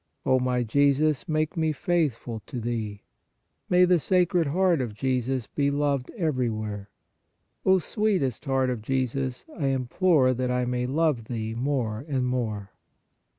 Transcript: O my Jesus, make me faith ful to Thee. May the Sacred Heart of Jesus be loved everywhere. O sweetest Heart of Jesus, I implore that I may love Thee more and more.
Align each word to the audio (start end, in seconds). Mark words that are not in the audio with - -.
O 0.25 0.39
my 0.39 0.63
Jesus, 0.63 1.29
make 1.29 1.55
me 1.55 1.71
faith 1.71 2.15
ful 2.15 2.41
to 2.47 2.59
Thee. 2.59 3.03
May 3.69 3.85
the 3.85 3.99
Sacred 3.99 4.47
Heart 4.47 4.81
of 4.81 4.95
Jesus 4.95 5.45
be 5.45 5.69
loved 5.69 6.09
everywhere. 6.17 6.89
O 7.67 7.77
sweetest 7.77 8.45
Heart 8.45 8.71
of 8.71 8.81
Jesus, 8.81 9.45
I 9.55 9.67
implore 9.67 10.33
that 10.33 10.49
I 10.49 10.65
may 10.65 10.87
love 10.87 11.25
Thee 11.25 11.53
more 11.53 12.03
and 12.07 12.25
more. 12.25 12.71